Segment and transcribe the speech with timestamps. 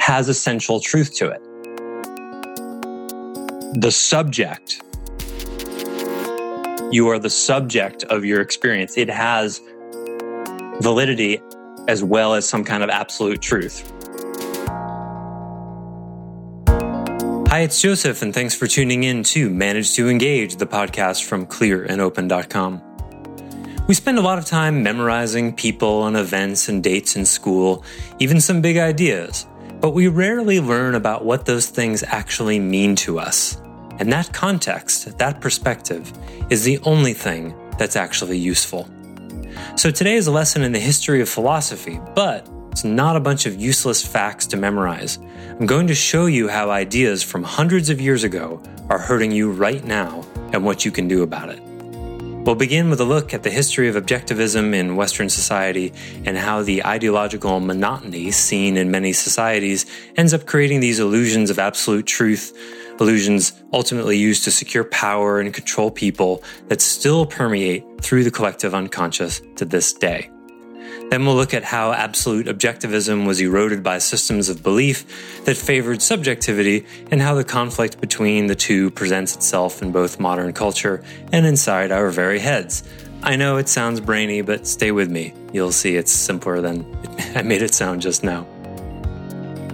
[0.00, 1.42] has essential truth to it.
[3.80, 4.82] The subject,
[6.90, 8.96] you are the subject of your experience.
[8.96, 9.60] It has
[10.80, 11.40] validity
[11.86, 13.92] as well as some kind of absolute truth.
[17.48, 21.46] Hi, it's Joseph, and thanks for tuning in to Manage to Engage, the podcast from
[21.46, 22.82] clearandopen.com.
[23.86, 27.84] We spend a lot of time memorizing people and events and dates in school,
[28.18, 29.46] even some big ideas.
[29.80, 33.56] But we rarely learn about what those things actually mean to us.
[33.98, 36.12] And that context, that perspective,
[36.50, 38.88] is the only thing that's actually useful.
[39.76, 43.46] So today is a lesson in the history of philosophy, but it's not a bunch
[43.46, 45.18] of useless facts to memorize.
[45.58, 49.50] I'm going to show you how ideas from hundreds of years ago are hurting you
[49.50, 51.69] right now and what you can do about it.
[52.50, 55.92] We'll begin with a look at the history of objectivism in Western society
[56.24, 61.60] and how the ideological monotony seen in many societies ends up creating these illusions of
[61.60, 62.52] absolute truth,
[62.98, 68.74] illusions ultimately used to secure power and control people that still permeate through the collective
[68.74, 70.28] unconscious to this day.
[71.10, 76.02] Then we'll look at how absolute objectivism was eroded by systems of belief that favored
[76.02, 81.44] subjectivity and how the conflict between the two presents itself in both modern culture and
[81.46, 82.84] inside our very heads.
[83.24, 85.34] I know it sounds brainy, but stay with me.
[85.52, 86.86] You'll see it's simpler than
[87.34, 88.46] I made it sound just now.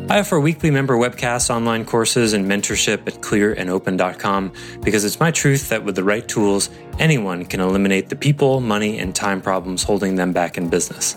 [0.08, 5.68] I offer weekly member webcasts, online courses, and mentorship at clearandopen.com because it's my truth
[5.68, 10.14] that with the right tools, anyone can eliminate the people, money, and time problems holding
[10.14, 11.16] them back in business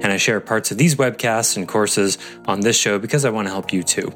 [0.00, 3.46] and I share parts of these webcasts and courses on this show because I want
[3.46, 4.12] to help you too.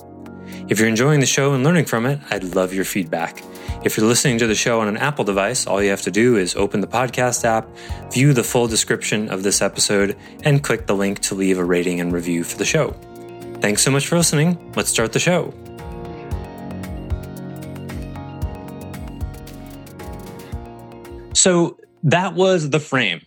[0.69, 3.43] If you're enjoying the show and learning from it, I'd love your feedback.
[3.85, 6.37] If you're listening to the show on an Apple device, all you have to do
[6.37, 7.69] is open the podcast app,
[8.13, 12.01] view the full description of this episode, and click the link to leave a rating
[12.01, 12.91] and review for the show.
[13.61, 14.73] Thanks so much for listening.
[14.75, 15.55] Let's start the show.
[21.35, 23.21] So that was the frame.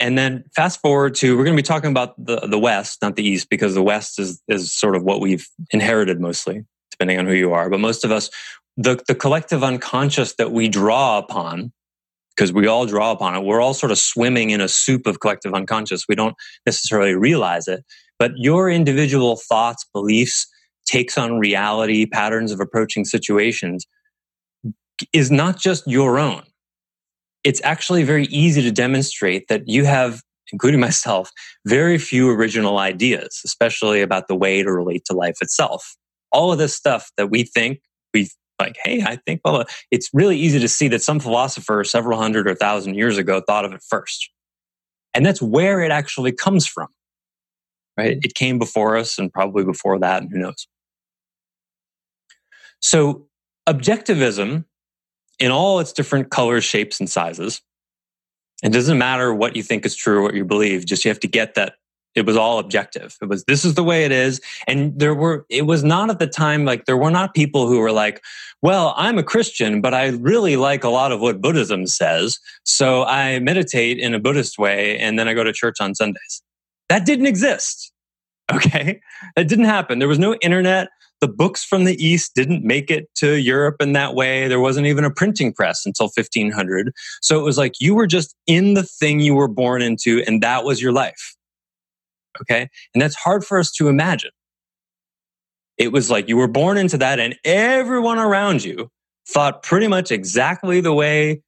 [0.00, 3.16] And then fast forward to we're going to be talking about the the West, not
[3.16, 7.26] the East, because the West is is sort of what we've inherited mostly, depending on
[7.26, 7.68] who you are.
[7.68, 8.30] But most of us,
[8.76, 11.72] the the collective unconscious that we draw upon,
[12.36, 15.20] because we all draw upon it, we're all sort of swimming in a soup of
[15.20, 16.04] collective unconscious.
[16.08, 17.84] We don't necessarily realize it,
[18.18, 20.46] but your individual thoughts, beliefs,
[20.86, 23.86] takes on reality, patterns of approaching situations
[25.12, 26.42] is not just your own
[27.44, 30.22] it's actually very easy to demonstrate that you have,
[30.52, 31.30] including myself,
[31.66, 35.96] very few original ideas, especially about the way to relate to life itself.
[36.32, 37.80] All of this stuff that we think
[38.12, 38.28] we
[38.60, 42.48] like, hey, I think, well, it's really easy to see that some philosopher several hundred
[42.48, 44.30] or thousand years ago thought of it first.
[45.14, 46.88] And that's where it actually comes from,
[47.96, 48.18] right?
[48.22, 50.66] It came before us and probably before that, and who knows.
[52.80, 53.26] So,
[53.68, 54.64] objectivism
[55.38, 57.60] in all its different colors, shapes, and sizes.
[58.62, 61.20] It doesn't matter what you think is true or what you believe, just you have
[61.20, 61.74] to get that
[62.18, 63.16] it was all objective.
[63.22, 64.40] It was this is the way it is.
[64.66, 67.78] And there were it was not at the time like there were not people who
[67.78, 68.22] were like,
[68.60, 72.38] well, I'm a Christian, but I really like a lot of what Buddhism says.
[72.64, 76.42] So I meditate in a Buddhist way and then I go to church on Sundays.
[76.88, 77.92] That didn't exist.
[78.50, 79.02] Okay.
[79.36, 79.98] That didn't happen.
[79.98, 80.88] There was no internet
[81.20, 84.48] the books from the East didn't make it to Europe in that way.
[84.48, 86.92] There wasn't even a printing press until 1500.
[87.22, 90.42] So it was like you were just in the thing you were born into, and
[90.42, 91.36] that was your life.
[92.40, 92.68] Okay.
[92.94, 94.30] And that's hard for us to imagine.
[95.76, 98.90] It was like you were born into that, and everyone around you
[99.28, 101.42] thought pretty much exactly the way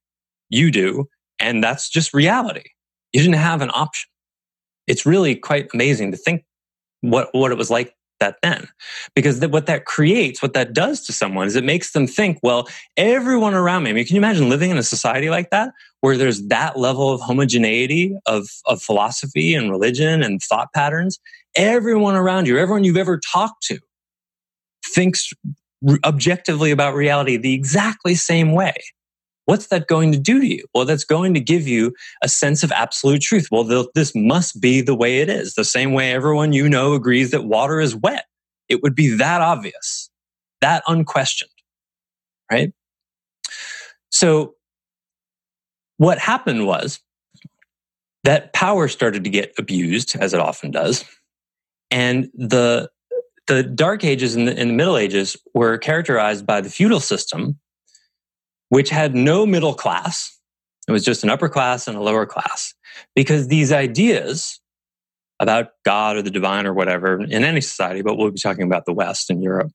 [0.48, 1.06] you do.
[1.38, 2.64] And that's just reality.
[3.12, 4.08] You didn't have an option.
[4.86, 6.44] It's really quite amazing to think
[7.00, 8.68] what, what it was like that then.
[9.14, 12.68] Because what that creates what that does to someone is it makes them think well
[12.96, 16.16] everyone around me i mean can you imagine living in a society like that where
[16.16, 21.18] there's that level of homogeneity of, of philosophy and religion and thought patterns?
[21.56, 23.78] Everyone around you everyone you've ever talked to
[24.86, 25.32] thinks
[26.04, 28.74] objectively about reality the exactly same way
[29.50, 30.64] What's that going to do to you?
[30.74, 31.92] Well, that's going to give you
[32.22, 33.48] a sense of absolute truth.
[33.50, 35.54] Well, this must be the way it is.
[35.54, 38.26] The same way everyone you know agrees that water is wet.
[38.68, 40.08] It would be that obvious,
[40.60, 41.50] that unquestioned,
[42.48, 42.72] right?
[44.10, 44.54] So
[45.96, 47.00] what happened was
[48.22, 51.04] that power started to get abused, as it often does.
[51.90, 52.88] And the,
[53.48, 57.58] the Dark Ages and the, the Middle Ages were characterized by the feudal system,
[58.70, 60.36] which had no middle class.
[60.88, 62.74] It was just an upper class and a lower class
[63.14, 64.58] because these ideas
[65.38, 68.86] about God or the divine or whatever in any society, but we'll be talking about
[68.86, 69.70] the West and Europe.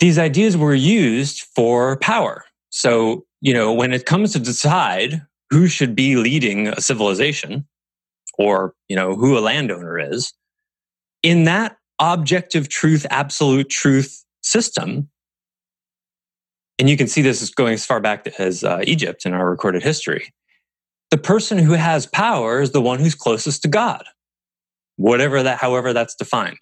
[0.00, 2.44] These ideas were used for power.
[2.70, 7.66] So, you know, when it comes to decide who should be leading a civilization
[8.38, 10.32] or, you know, who a landowner is,
[11.22, 15.08] in that objective truth, absolute truth system,
[16.78, 19.48] and you can see this is going as far back as uh, Egypt in our
[19.48, 20.32] recorded history.
[21.10, 24.04] The person who has power is the one who's closest to God,
[24.96, 26.58] whatever that, however that's defined.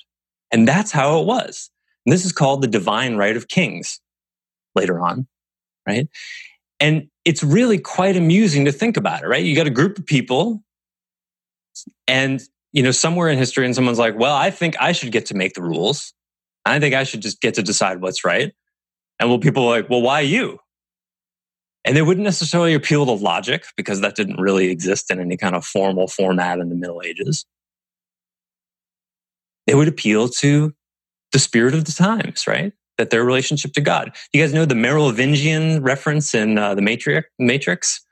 [0.51, 1.71] And that's how it was.
[2.05, 4.01] And this is called the divine right of kings
[4.75, 5.27] later on,
[5.87, 6.09] right?
[6.81, 9.43] And it's really quite amusing to think about it, right?
[9.43, 10.63] You got a group of people
[12.07, 12.43] and,
[12.73, 15.35] you know, somewhere in history and someone's like, well, I think I should get to
[15.35, 16.13] make the rules.
[16.67, 18.53] I think I should just get to decide what's right.
[19.23, 20.59] And well, people are like, well, why you?
[21.85, 25.55] And they wouldn't necessarily appeal to logic because that didn't really exist in any kind
[25.55, 27.47] of formal format in the Middle Ages.
[29.69, 30.73] They would appeal to
[31.31, 32.73] the spirit of the times, right?
[32.99, 34.11] That their relationship to God.
[34.33, 38.05] You guys know the Merovingian reference in uh, the Matrix?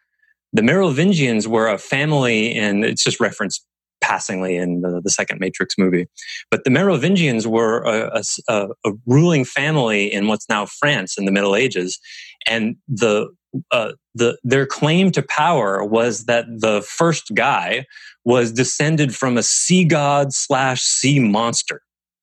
[0.52, 3.66] The Merovingians were a family, and it's just referenced
[4.00, 6.06] passingly in the, the, second Matrix movie.
[6.50, 11.32] But the Merovingians were a, a, a, ruling family in what's now France in the
[11.32, 11.98] Middle Ages,
[12.46, 13.28] and the
[13.72, 17.84] uh, the their claim to power was that the first guy
[18.24, 21.82] was descended from a sea god slash sea monster.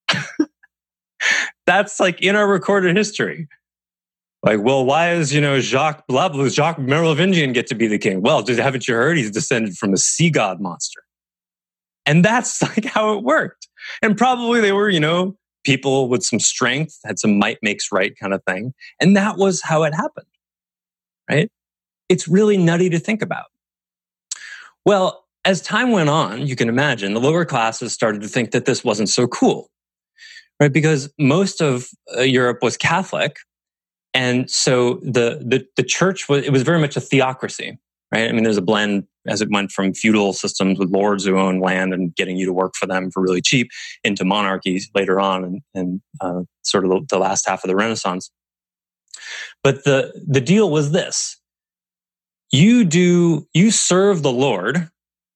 [1.66, 3.48] That's like in our recorded history.
[4.44, 7.98] Like, well, why is you know Jacques blah blah Jacques Merovingian get to be the
[7.98, 8.22] king?
[8.22, 11.02] Well, haven't you heard he's descended from a sea god monster?
[12.08, 13.68] And that's like how it worked.
[14.02, 18.18] And probably they were, you know, people with some strength, had some might makes right
[18.18, 18.74] kind of thing.
[19.00, 20.26] And that was how it happened.
[21.30, 21.52] Right?
[22.10, 23.48] It's really nutty to think about.
[24.86, 28.66] Well, as time went on, you can imagine the lower classes started to think that
[28.66, 29.70] this wasn't so cool.
[30.60, 30.72] Right?
[30.72, 33.38] Because most of uh, Europe was Catholic.
[34.14, 37.78] And so the, the, the church was, it was very much a theocracy
[38.12, 38.30] right?
[38.30, 41.60] I mean, there's a blend as it went from feudal systems with lords who own
[41.60, 43.70] land and getting you to work for them for really cheap
[44.04, 47.76] into monarchies later on and, and uh, sort of the, the last half of the
[47.76, 48.32] Renaissance.
[49.64, 51.40] But the, the deal was this.
[52.52, 54.90] You do, you serve the Lord,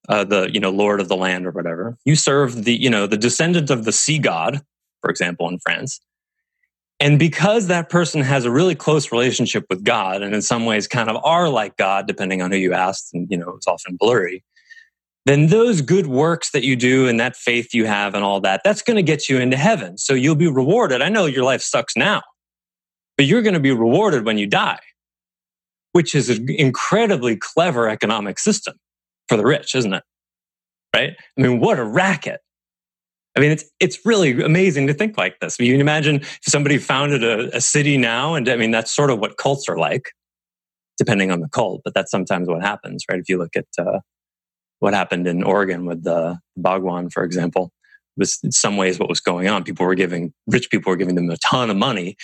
[0.07, 1.97] uh, the, you know, Lord of the land or whatever.
[2.05, 4.61] You serve the, you know, the descendant of the sea god,
[5.01, 5.99] for example, in France.
[7.01, 10.87] And because that person has a really close relationship with God and in some ways
[10.87, 13.95] kind of are like God, depending on who you ask, and you know, it's often
[13.95, 14.43] blurry,
[15.25, 18.61] then those good works that you do and that faith you have and all that,
[18.63, 19.97] that's going to get you into heaven.
[19.97, 21.01] So you'll be rewarded.
[21.01, 22.21] I know your life sucks now,
[23.17, 24.79] but you're going to be rewarded when you die,
[25.93, 28.75] which is an incredibly clever economic system
[29.27, 30.03] for the rich, isn't it?
[30.95, 31.13] Right?
[31.35, 32.41] I mean, what a racket.
[33.35, 35.57] I mean, it's it's really amazing to think like this.
[35.59, 39.09] You can imagine if somebody founded a, a, city now, and I mean that's sort
[39.09, 40.11] of what cults are like,
[40.97, 41.81] depending on the cult.
[41.83, 43.19] But that's sometimes what happens, right?
[43.19, 43.99] If you look at uh,
[44.79, 47.71] what happened in Oregon with the Bhagwan, for example,
[48.17, 49.63] was in some ways what was going on.
[49.63, 52.17] People were giving rich people were giving them a ton of money,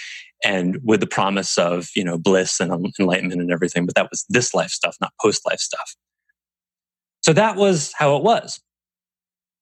[0.44, 3.86] and with the promise of you know bliss and enlightenment and everything.
[3.86, 5.96] But that was this life stuff, not post life stuff.
[7.22, 8.60] So that was how it was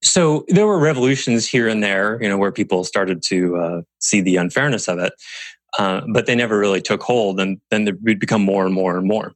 [0.06, 4.22] so there were revolutions here and there, you know, where people started to uh, see
[4.22, 5.14] the unfairness of it,
[5.80, 9.08] uh, but they never really took hold, and then would become more and more and
[9.08, 9.34] more.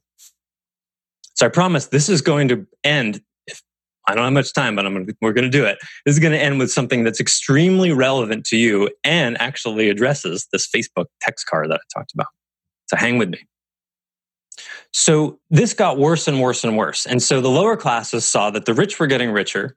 [1.34, 3.20] So I promise this is going to end.
[3.48, 3.60] If,
[4.06, 5.78] I don't have much time, but gonna, we're going to do it.
[6.06, 10.46] This is going to end with something that's extremely relevant to you and actually addresses
[10.52, 12.28] this Facebook text card that I talked about.
[12.86, 13.40] So hang with me.
[14.92, 17.06] So this got worse and worse and worse.
[17.06, 19.76] And so the lower classes saw that the rich were getting richer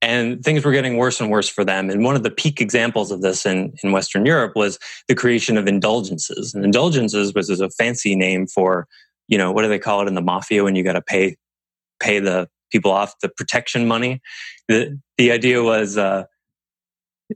[0.00, 1.90] and things were getting worse and worse for them.
[1.90, 4.78] And one of the peak examples of this in, in Western Europe was
[5.08, 6.54] the creation of indulgences.
[6.54, 8.86] And indulgences was, was a fancy name for,
[9.26, 11.36] you know, what do they call it in the mafia when you got to pay
[12.00, 14.20] pay the people off the protection money?
[14.68, 16.24] The the idea was uh,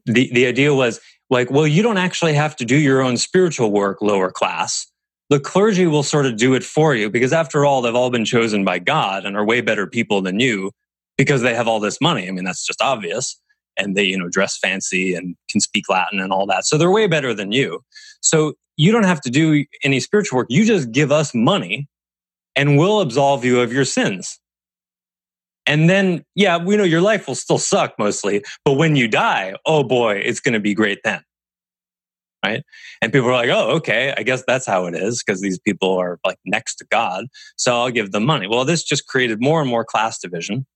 [0.07, 1.01] the the idea was
[1.31, 4.87] like, well, you don't actually have to do your own spiritual work, lower class.
[5.31, 8.27] The clergy will sort of do it for you because, after all, they've all been
[8.27, 10.73] chosen by God and are way better people than you
[11.23, 12.29] because they have all this money.
[12.29, 13.39] I mean, that's just obvious.
[13.77, 16.65] and they, you know, dress fancy and can speak Latin and all that.
[16.65, 17.81] So they're way better than you.
[18.21, 20.47] So you don't have to do any spiritual work.
[20.51, 21.89] You just give us money
[22.57, 24.39] and we'll absolve you of your sins.
[25.67, 29.55] And then, yeah, we know your life will still suck mostly, but when you die,
[29.65, 31.23] oh boy, it's going to be great then.
[32.45, 32.65] Right.
[33.01, 35.97] And people are like, oh, okay, I guess that's how it is because these people
[35.97, 37.27] are like next to God.
[37.57, 38.49] So I'll give them money.
[38.49, 40.67] Well, this just created more and more class division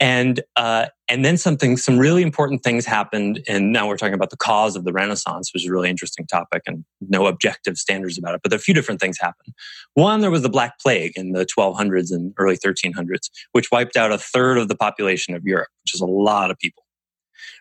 [0.00, 4.30] and uh, and then something some really important things happened and now we're talking about
[4.30, 8.18] the cause of the renaissance which is a really interesting topic and no objective standards
[8.18, 9.54] about it but a few different things happened.
[9.94, 14.10] One there was the black plague in the 1200s and early 1300s which wiped out
[14.10, 16.82] a third of the population of europe which is a lot of people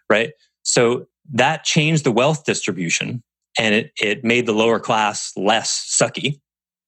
[0.10, 0.32] right?
[0.64, 3.24] So that changed the wealth distribution
[3.58, 6.40] and it, it made the lower class less sucky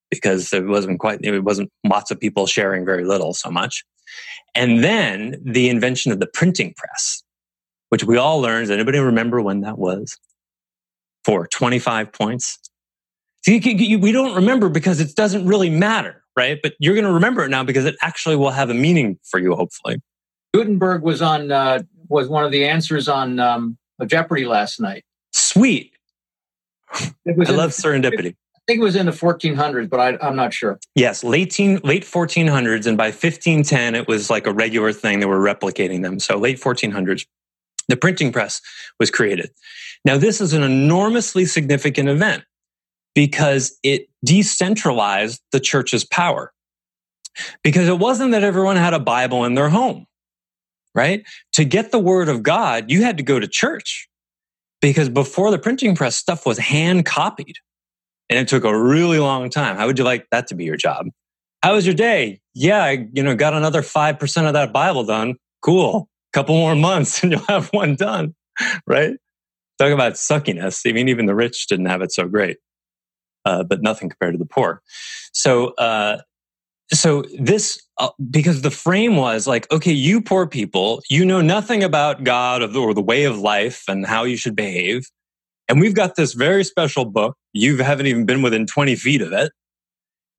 [0.10, 3.86] because it wasn't quite it wasn't lots of people sharing very little so much
[4.56, 7.24] and then the invention of the printing press,
[7.89, 8.68] which we all learned.
[8.68, 10.18] Does anybody remember when that was?
[11.24, 12.60] For 25 points.
[13.46, 16.60] See, we don't remember because it doesn't really matter, right?
[16.62, 19.39] But you're going to remember it now because it actually will have a meaning for
[19.39, 20.01] you, hopefully.
[20.53, 25.03] Gutenberg was on uh, was one of the answers on um, Jeopardy last night.
[25.32, 25.94] Sweet.
[26.94, 28.36] I love serendipity
[28.71, 30.79] think it was in the 1400s, but I, am not sure.
[30.95, 35.19] Yes, late teen, late 1400s, and by 1510, it was like a regular thing.
[35.19, 36.19] They were replicating them.
[36.19, 37.25] So late 1400s,
[37.89, 38.61] the printing press
[38.97, 39.51] was created.
[40.05, 42.43] Now, this is an enormously significant event
[43.13, 46.53] because it decentralized the church's power.
[47.63, 50.05] Because it wasn't that everyone had a Bible in their home,
[50.95, 51.23] right?
[51.53, 54.09] To get the word of God, you had to go to church
[54.81, 57.57] because before the printing press, stuff was hand copied
[58.31, 59.75] and it took a really long time.
[59.75, 61.07] How would you like that to be your job?
[61.61, 62.39] How was your day?
[62.53, 65.35] Yeah, I, you know, got another 5% of that Bible done.
[65.61, 66.07] Cool.
[66.31, 68.33] Couple more months and you'll have one done,
[68.88, 69.15] right?
[69.77, 70.88] Talk about suckiness.
[70.88, 72.57] I mean, even the rich didn't have it so great,
[73.43, 74.81] uh, but nothing compared to the poor.
[75.33, 76.21] So, uh,
[76.93, 81.85] so this uh, because the frame was like okay you poor people you know nothing
[81.85, 85.09] about god or the way of life and how you should behave
[85.68, 87.38] and we've got this very special book.
[87.53, 89.51] You haven't even been within 20 feet of it.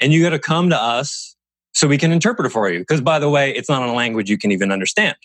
[0.01, 1.37] And you got to come to us
[1.75, 2.81] so we can interpret it for you.
[2.81, 5.17] Because by the way, it's not in a language you can even understand,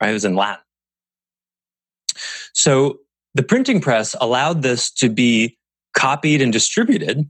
[0.00, 0.10] right?
[0.10, 0.64] It was in Latin.
[2.54, 2.98] So
[3.34, 5.58] the printing press allowed this to be
[5.96, 7.28] copied and distributed.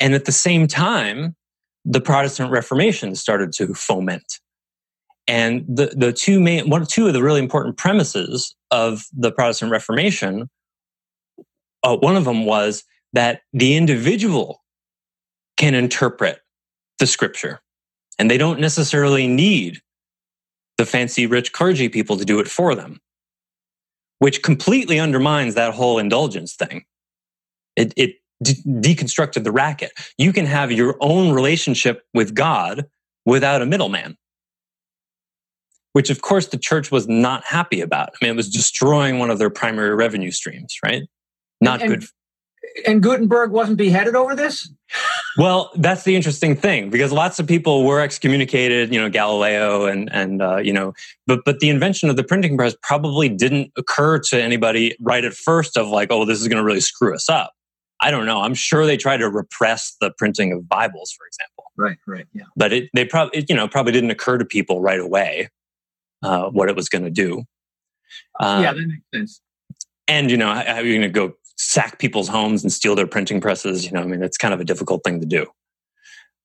[0.00, 1.36] And at the same time,
[1.84, 4.40] the Protestant Reformation started to foment.
[5.28, 9.70] And the, the two main, one, two of the really important premises of the Protestant
[9.70, 10.48] Reformation
[11.82, 14.62] uh, one of them was that the individual
[15.56, 16.40] can interpret
[16.98, 17.60] the scripture
[18.18, 19.80] and they don't necessarily need
[20.78, 23.00] the fancy rich clergy people to do it for them
[24.22, 26.84] which completely undermines that whole indulgence thing.
[27.74, 29.90] It, it de- deconstructed the racket.
[30.16, 32.86] You can have your own relationship with god
[33.26, 34.16] without a middleman
[35.92, 38.10] which of course the church was not happy about.
[38.10, 41.02] I mean it was destroying one of their primary revenue streams right
[41.62, 42.04] not and, good.
[42.86, 44.70] And Gutenberg wasn't beheaded over this?
[45.36, 50.12] Well, that's the interesting thing because lots of people were excommunicated, you know, Galileo and
[50.12, 50.92] and uh, you know,
[51.26, 55.32] but but the invention of the printing press probably didn't occur to anybody right at
[55.32, 57.52] first of like, oh, this is going to really screw us up.
[58.00, 58.40] I don't know.
[58.42, 61.64] I'm sure they tried to repress the printing of Bibles, for example.
[61.76, 62.44] Right, right, yeah.
[62.56, 65.48] But it they probably you know probably didn't occur to people right away
[66.22, 67.44] uh, what it was going to do.
[68.38, 69.40] Uh, yeah, that makes sense.
[70.08, 73.06] And you know, how are you going to go sack people's homes and steal their
[73.06, 73.84] printing presses.
[73.84, 75.46] You know, I mean, it's kind of a difficult thing to do.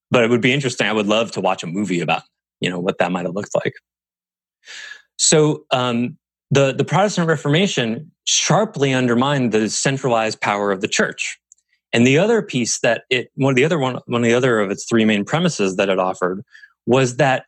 [0.10, 0.88] But it would be interesting.
[0.88, 2.24] I would love to watch a movie about,
[2.60, 3.74] you know, what that might have looked like.
[5.18, 6.18] So um,
[6.52, 11.40] the the Protestant Reformation sharply undermined the centralized power of the church.
[11.94, 14.60] And the other piece that it one of the other one one of the other
[14.60, 16.44] of its three main premises that it offered
[16.86, 17.46] was that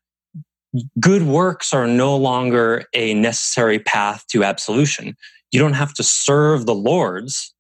[1.00, 5.16] good works are no longer a necessary path to absolution.
[5.52, 7.54] You don't have to serve the Lord's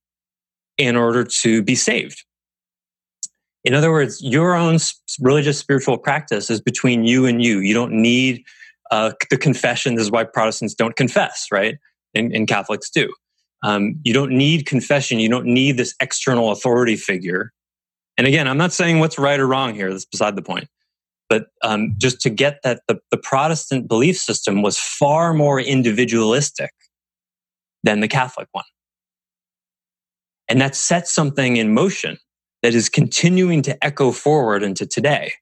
[0.78, 2.24] in order to be saved.
[3.66, 4.78] In other words, your own
[5.20, 7.60] religious spiritual practice is between you and you.
[7.60, 8.44] You don't need
[8.92, 9.96] uh, the confession.
[9.96, 11.78] This is why Protestants don't confess, right?
[12.16, 13.14] And, and Catholics do.
[13.62, 15.20] Um, you don't need confession.
[15.20, 17.52] You don't need this external authority figure.
[18.18, 19.92] And again, I'm not saying what's right or wrong here.
[19.92, 20.68] That's beside the point.
[21.28, 26.72] But um, just to get that the, the Protestant belief system was far more individualistic
[27.84, 28.66] than the Catholic one.
[30.48, 32.18] And that sets something in motion
[32.64, 35.34] that is continuing to echo forward into today.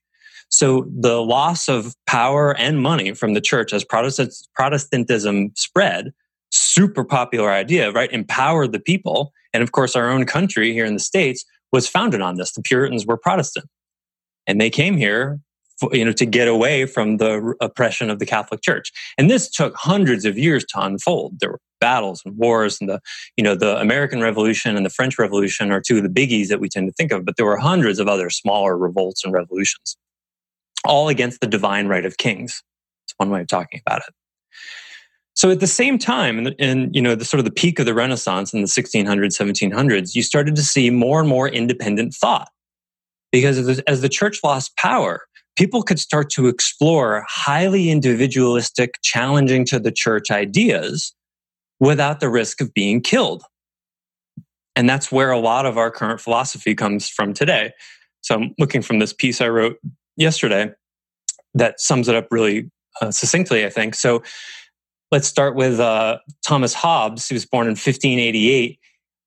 [0.50, 6.12] So the loss of power and money from the church as Protestantism spread,
[6.50, 8.10] super popular idea, right?
[8.12, 9.32] Empowered the people.
[9.52, 12.52] And of course, our own country here in the States was founded on this.
[12.52, 13.66] The Puritans were Protestant.
[14.46, 15.40] And they came here
[15.92, 18.90] you know, to get away from the oppression of the Catholic Church.
[19.16, 21.38] And this took hundreds of years to unfold.
[21.40, 23.00] There were battles and wars and the,
[23.36, 26.60] you know, the American Revolution and the French Revolution are two of the biggies that
[26.60, 29.96] we tend to think of, but there were hundreds of other smaller revolts and revolutions,
[30.84, 32.62] all against the divine right of kings.
[33.04, 34.14] It's one way of talking about it.
[35.34, 37.86] So at the same time, in, in, you know the sort of the peak of
[37.86, 42.48] the Renaissance in the 1600s, 1700s, you started to see more and more independent thought
[43.30, 45.22] because as the, as the church lost power,
[45.56, 51.14] people could start to explore highly individualistic, challenging to the church ideas
[51.80, 53.42] without the risk of being killed.
[54.76, 57.72] And that's where a lot of our current philosophy comes from today.
[58.20, 59.78] So I'm looking from this piece I wrote
[60.16, 60.70] yesterday
[61.54, 62.70] that sums it up really
[63.00, 63.94] uh, succinctly, I think.
[63.94, 64.22] So
[65.10, 68.78] let's start with uh, Thomas Hobbes, who was born in 1588.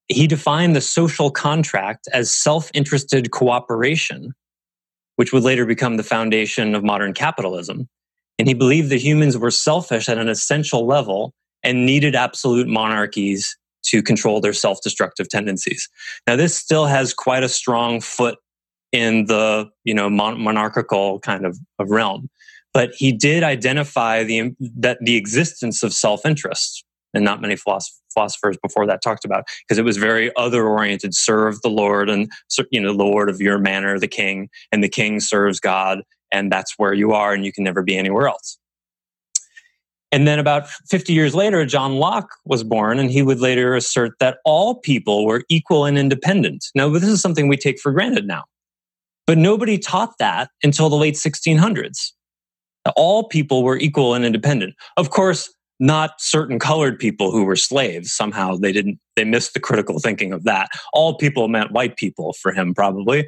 [0.07, 4.33] He defined the social contract as self interested cooperation
[5.21, 7.87] which would later become the foundation of modern capitalism.
[8.39, 11.31] And he believed that humans were selfish at an essential level
[11.63, 15.89] and needed absolute monarchies to control their self destructive tendencies.
[16.27, 18.37] Now, this still has quite a strong foot
[18.91, 22.29] in the you know mon- monarchical kind of, of realm
[22.73, 28.57] but he did identify the that the existence of self-interest and not many philosophers philosophers
[28.61, 32.29] before that talked about because it was very other oriented serve the lord and
[32.71, 36.01] you know the lord of your manor the king and the king serves god
[36.31, 38.57] and that's where you are and you can never be anywhere else
[40.11, 44.13] and then about 50 years later john locke was born and he would later assert
[44.19, 46.65] that all people were equal and independent.
[46.75, 48.45] Now this is something we take for granted now.
[49.27, 52.11] But nobody taught that until the late 1600s
[52.95, 54.75] all people were equal and independent.
[54.97, 58.13] Of course not certain colored people who were slaves.
[58.13, 60.69] Somehow they didn't, they missed the critical thinking of that.
[60.93, 63.27] All people meant white people for him, probably,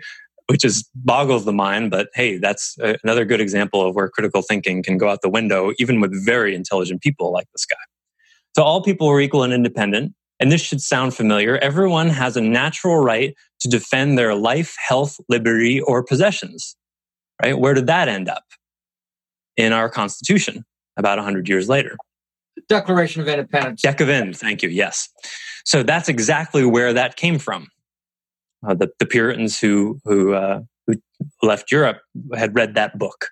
[0.53, 1.89] which is boggles the mind.
[1.89, 5.73] But hey, that's another good example of where critical thinking can go out the window,
[5.79, 7.75] even with very intelligent people like this guy.
[8.55, 10.13] So all people are equal and independent.
[10.39, 11.57] And this should sound familiar.
[11.57, 16.75] Everyone has a natural right to defend their life, health, liberty, or possessions.
[17.41, 17.57] Right?
[17.57, 18.43] Where did that end up?
[19.57, 20.65] In our Constitution
[20.97, 21.97] about 100 years later.
[22.69, 23.81] Declaration of Independence.
[23.81, 24.69] Dec of Ind, thank you.
[24.69, 25.09] Yes.
[25.65, 27.69] So that's exactly where that came from.
[28.67, 30.95] Uh, the, the, Puritans who who, uh, who
[31.41, 31.99] left Europe
[32.35, 33.29] had read that book,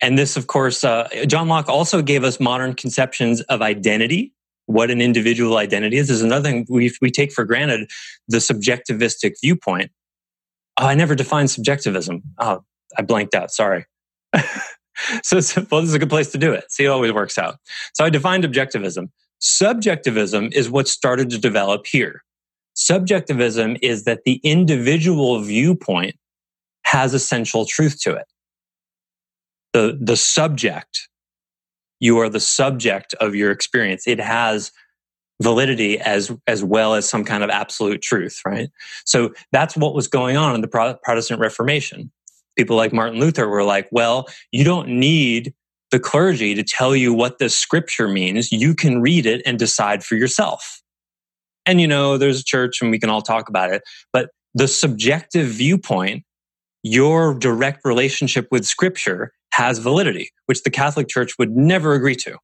[0.00, 4.32] and this, of course, uh, John Locke also gave us modern conceptions of identity.
[4.66, 7.88] What an individual identity is is another thing we we take for granted.
[8.28, 9.90] The subjectivistic viewpoint.
[10.78, 12.22] Oh, I never defined subjectivism.
[12.38, 12.64] Oh,
[12.96, 13.50] I blanked out.
[13.50, 13.84] Sorry.
[15.22, 16.70] so well, this is a good place to do it.
[16.70, 17.56] See, it always works out.
[17.94, 19.08] So I defined objectivism.
[19.38, 22.22] Subjectivism is what started to develop here.
[22.86, 26.16] Subjectivism is that the individual viewpoint
[26.84, 28.26] has essential truth to it.
[29.72, 31.08] The, the subject,
[32.00, 34.06] you are the subject of your experience.
[34.06, 34.72] It has
[35.42, 38.68] validity as, as well as some kind of absolute truth, right?
[39.04, 42.10] So that's what was going on in the Protestant Reformation
[42.56, 45.54] people like Martin Luther were like, well, you don't need
[45.90, 48.50] the clergy to tell you what the scripture means.
[48.50, 50.81] You can read it and decide for yourself.
[51.66, 54.68] And, you know, there's a church and we can all talk about it, but the
[54.68, 56.24] subjective viewpoint,
[56.82, 62.36] your direct relationship with scripture has validity, which the Catholic Church would never agree to.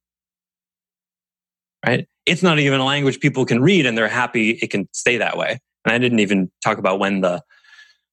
[1.85, 2.07] Right?
[2.25, 5.37] It's not even a language people can read and they're happy it can stay that
[5.37, 5.59] way.
[5.85, 7.41] And I didn't even talk about when the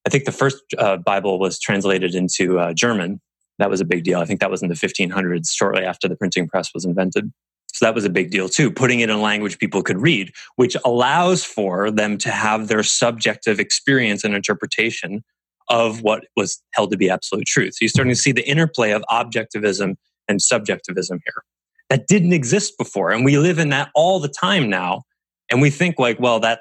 [0.06, 3.20] I think the first uh, Bible was translated into uh, German.
[3.58, 4.20] That was a big deal.
[4.20, 7.32] I think that was in the 1500s, shortly after the printing press was invented.
[7.76, 10.32] So that was a big deal too, putting it in a language people could read,
[10.56, 15.22] which allows for them to have their subjective experience and interpretation
[15.68, 17.74] of what was held to be absolute truth.
[17.74, 21.42] So you're starting to see the interplay of objectivism and subjectivism here.
[21.90, 23.10] That didn't exist before.
[23.10, 25.02] And we live in that all the time now.
[25.50, 26.60] And we think like, well, that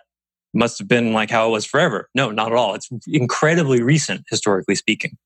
[0.53, 2.09] must have been like how it was forever.
[2.13, 2.75] No, not at all.
[2.75, 5.17] It's incredibly recent, historically speaking.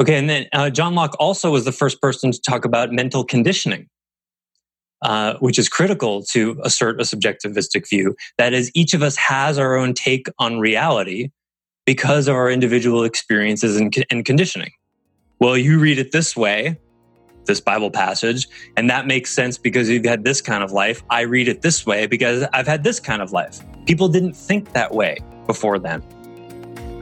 [0.00, 3.24] Okay, and then uh, John Locke also was the first person to talk about mental
[3.24, 3.88] conditioning,
[5.02, 8.14] uh, which is critical to assert a subjectivistic view.
[8.38, 11.30] That is, each of us has our own take on reality
[11.84, 14.70] because of our individual experiences and, and conditioning.
[15.40, 16.78] Well, you read it this way,
[17.46, 18.46] this Bible passage.
[18.76, 21.02] And that makes sense because you've had this kind of life.
[21.10, 23.60] I read it this way because I've had this kind of life.
[23.86, 26.02] People didn't think that way before then.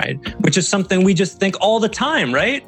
[0.01, 0.19] right?
[0.41, 2.65] Which is something we just think all the time, right?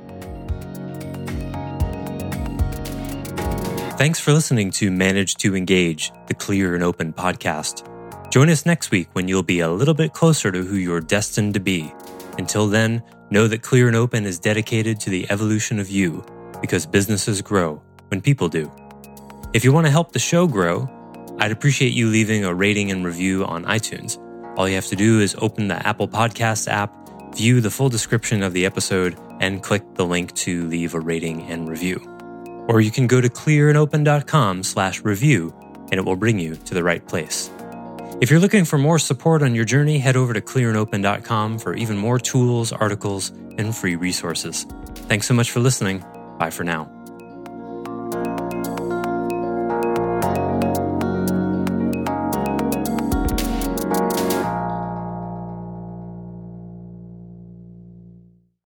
[4.03, 7.87] Thanks for listening to Manage to Engage, the Clear and Open podcast.
[8.33, 11.55] Join us next week when you'll be a little bit closer to who you're destined
[11.55, 11.95] to be.
[12.37, 16.25] Until then, know that Clear and Open is dedicated to the evolution of you
[16.61, 18.73] because businesses grow when people do.
[19.55, 20.91] If you want to help the show grow,
[21.38, 24.19] I'd appreciate you leaving a rating and review on iTunes.
[24.59, 26.93] All you have to do is open the Apple Podcasts app,
[27.37, 31.43] view the full description of the episode, and click the link to leave a rating
[31.43, 32.12] and review.
[32.68, 35.55] Or you can go to clearandopen.com slash review
[35.90, 37.51] and it will bring you to the right place.
[38.20, 41.96] If you're looking for more support on your journey, head over to clearandopen.com for even
[41.96, 44.64] more tools, articles, and free resources.
[45.09, 46.05] Thanks so much for listening.
[46.38, 47.02] Bye for now.